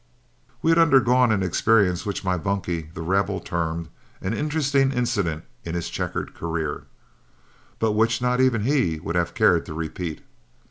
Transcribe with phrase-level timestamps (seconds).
[0.63, 3.87] We had undergone an experience which my bunkie, The Rebel, termed
[4.19, 6.85] "an interesting incident in his checkered career,"
[7.77, 10.23] but which not even he would have cared to repeat.